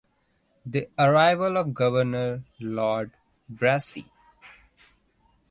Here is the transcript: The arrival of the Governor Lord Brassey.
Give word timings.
The 0.65 0.89
arrival 0.97 1.57
of 1.57 1.67
the 1.67 1.73
Governor 1.73 2.43
Lord 2.59 3.11
Brassey. 3.53 4.09